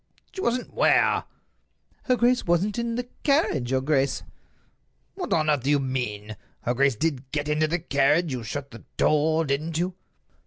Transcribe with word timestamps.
"She 0.31 0.41
wasn't 0.41 0.73
where?" 0.73 1.25
"Her 2.05 2.15
grace 2.15 2.43
wasn't 2.47 2.79
in 2.79 2.95
the 2.95 3.07
carriage, 3.21 3.69
your 3.69 3.81
grace." 3.81 4.23
"What 5.13 5.31
on 5.31 5.47
earth 5.47 5.61
do 5.61 5.69
you 5.69 5.77
mean?" 5.79 6.37
"Her 6.61 6.73
grace 6.73 6.95
did 6.95 7.31
get 7.31 7.47
into 7.47 7.67
the 7.67 7.77
carriage; 7.77 8.31
you 8.31 8.41
shut 8.41 8.71
the 8.71 8.83
door, 8.97 9.45
didn't 9.45 9.77
you?" 9.77 9.93